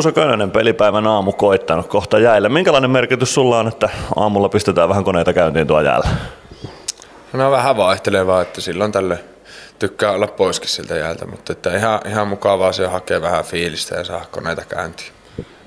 [0.00, 2.48] Juuso Könönen, pelipäivän aamu koittanut kohta jäällä.
[2.48, 6.08] Minkälainen merkitys sulla on, että aamulla pistetään vähän koneita käyntiin tuo jäällä?
[7.32, 9.18] No vähän vaihtelevaa, että silloin tälle
[9.78, 14.04] tykkää olla poiskin siltä jäältä, mutta että ihan, ihan mukavaa se hakee vähän fiilistä ja
[14.04, 15.12] saa koneita käyntiin.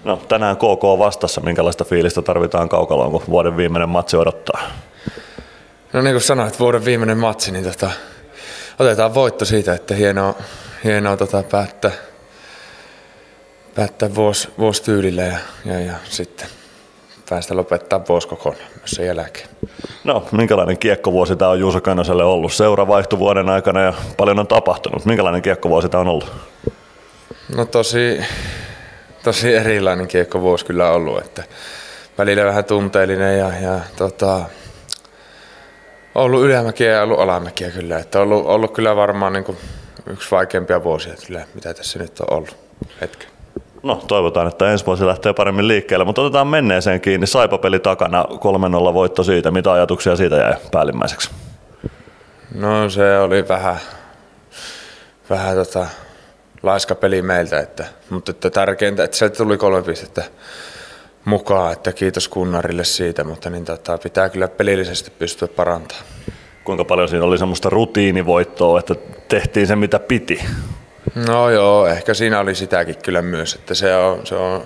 [0.03, 4.61] No tänään KK vastassa, minkälaista fiilistä tarvitaan kaukaloon, kun vuoden viimeinen matsi odottaa?
[5.93, 7.91] No niin kuin sanoit, vuoden viimeinen matsi, niin tota,
[8.79, 10.35] otetaan voitto siitä, että hienoa,
[10.83, 11.91] hienoa tota, päättää,
[13.75, 16.47] päättää vuosi, vuosi tyylillä ja, ja, ja sitten
[17.29, 19.49] päästä lopettaa vuosi kokonaan myös sen jälkeen.
[20.03, 22.53] No, minkälainen kiekkovuosi tämä on Juuso Könöselle ollut?
[22.53, 25.05] Seura vaihtui vuoden aikana ja paljon on tapahtunut.
[25.05, 26.31] Minkälainen kiekkovuosi tämä on ollut?
[27.55, 28.21] No tosi,
[29.23, 31.43] tosi erilainen kiekkovuosi kyllä ollut, että
[32.17, 34.41] välillä vähän tunteellinen ja, ja tota,
[36.15, 37.99] ollut ylämäkiä ja ollut alamäkiä kyllä.
[37.99, 39.57] Että ollut, ollut kyllä varmaan niin kuin
[40.07, 42.57] yksi vaikeimpia vuosia kyllä, mitä tässä nyt on ollut
[43.01, 43.32] hetken.
[43.83, 47.27] No toivotaan, että ensi vuosi lähtee paremmin liikkeelle, mutta otetaan menneeseen kiinni.
[47.27, 48.25] Saipa-peli takana,
[48.91, 49.51] 3-0 voitto siitä.
[49.51, 51.29] Mitä ajatuksia siitä jäi päällimmäiseksi?
[52.55, 53.77] No se oli vähän,
[55.29, 55.87] vähän tota,
[56.63, 60.23] laiska peli meiltä, että, mutta että tärkeintä, että sieltä tuli kolme pistettä
[61.25, 66.05] mukaan, että kiitos kunnarille siitä, mutta niin tota, pitää kyllä pelillisesti pystyä parantamaan.
[66.63, 68.95] Kuinka paljon siinä oli semmoista rutiinivoittoa, että
[69.27, 70.39] tehtiin se mitä piti?
[71.15, 74.63] No joo, ehkä siinä oli sitäkin kyllä myös, että se, on, se, on,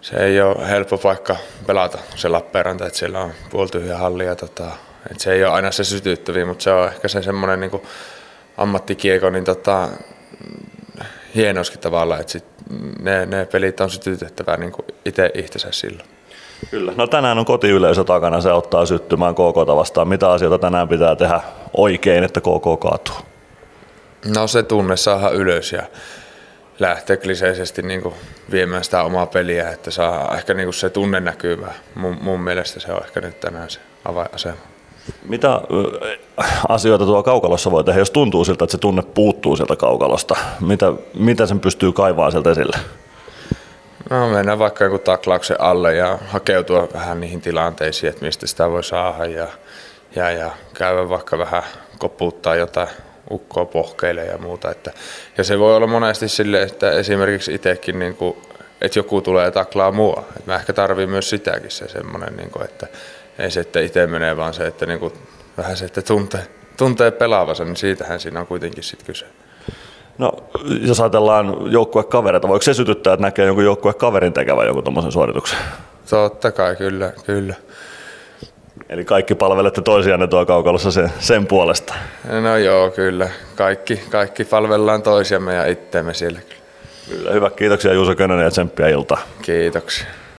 [0.00, 4.64] se ei ole helppo paikka pelata se Lappeenranta, että siellä on puoltyhjä halli ja tota,
[5.10, 7.82] että se ei ole aina se sytyttäviä, mutta se on ehkä se semmoinen niin
[8.56, 9.88] ammattikieko, niin tota,
[11.34, 12.44] hienoskin tavalla, että sit
[13.00, 14.72] ne, ne pelit on sytytettävää niin
[15.04, 16.08] itse itsensä silloin.
[16.70, 16.92] Kyllä.
[16.96, 20.08] No tänään on kotiyleisö takana, se ottaa syttymään KK vastaan.
[20.08, 21.40] Mitä asioita tänään pitää tehdä
[21.76, 23.27] oikein, että KK kaatuu?
[24.24, 25.82] No se tunne saada ylös ja
[26.78, 28.14] lähteä kliseisesti niin kuin
[28.50, 31.74] viemään sitä omaa peliä, että saa ehkä niin kuin se tunne näkyvää.
[31.94, 34.56] Mun, mun mielestä se on ehkä nyt tänään se avainasema.
[35.28, 35.60] Mitä
[36.68, 40.36] asioita tuo kaukalossa voi tehdä, jos tuntuu siltä, että se tunne puuttuu sieltä kaukalosta?
[40.60, 42.76] Mitä, mitä sen pystyy kaivaa sieltä esille?
[44.10, 48.84] No mennään vaikka joku taklauksen alle ja hakeutua vähän niihin tilanteisiin, että mistä sitä voi
[48.84, 49.46] saada ja,
[50.16, 51.62] ja, ja käydä vaikka vähän
[51.98, 52.88] koputtaa jotain
[53.30, 54.70] ukkoa pohkeille ja muuta.
[54.70, 54.92] Että,
[55.38, 58.36] ja se voi olla monesti sille, että esimerkiksi itsekin, niin kuin,
[58.80, 60.24] että joku tulee taklaa mua.
[60.36, 62.86] Että mä ehkä tarvii myös sitäkin se semmoinen, niin kuin, että
[63.38, 65.12] ei se, että itse menee, vaan se, että niin kuin,
[65.56, 66.46] vähän se, että tuntee,
[66.76, 69.26] tuntee pelaavansa, niin siitähän siinä on kuitenkin sitten kyse.
[70.18, 70.32] No,
[70.80, 75.58] jos ajatellaan joukkuekavereita, voiko se sytyttää, että näkee jonkun joukkuekaverin tekevän jonkun tuommoisen suorituksen?
[76.10, 77.54] Totta kai, kyllä, kyllä.
[78.88, 81.94] Eli kaikki palvelette toisianne tuo kaukalossa sen, sen puolesta?
[82.42, 83.28] No joo, kyllä.
[83.54, 86.40] Kaikki, kaikki palvellaan toisiamme ja itteemme siellä.
[87.10, 87.50] Kyllä, hyvä.
[87.50, 89.18] Kiitoksia Juuso Könönen ja tsemppiä iltaa.
[89.42, 90.06] Kiitoksia.